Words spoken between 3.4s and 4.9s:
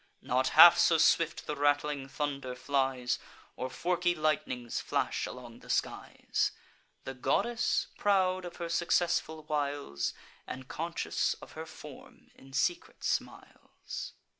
Or forky lightnings